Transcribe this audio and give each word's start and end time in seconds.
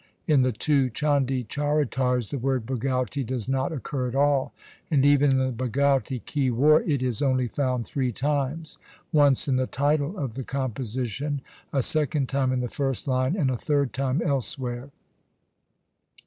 In 0.25 0.41
the 0.41 0.51
two 0.51 0.89
Chandi 0.89 1.43
Charitars 1.47 2.31
the 2.31 2.39
word 2.39 2.65
Bhagauti 2.65 3.23
does 3.23 3.47
not 3.47 3.71
occur 3.71 4.07
at 4.07 4.15
all, 4.15 4.51
and 4.89 5.05
even 5.05 5.29
in 5.33 5.37
the 5.37 5.51
Bhagauti 5.53 6.25
ki 6.25 6.49
War 6.49 6.81
it 6.81 7.03
is 7.03 7.21
only 7.21 7.47
found 7.47 7.85
three 7.85 8.11
times— 8.11 8.79
once 9.11 9.47
in 9.47 9.57
the 9.57 9.67
title 9.67 10.17
of 10.17 10.33
the 10.33 10.43
composition, 10.43 11.41
a 11.71 11.83
second 11.83 12.29
time 12.29 12.51
in 12.51 12.61
the 12.61 12.67
first 12.67 13.07
line, 13.07 13.35
and 13.35 13.51
a 13.51 13.55
third 13.57 13.93
time 13.93 14.23
elsewhere. 14.23 14.89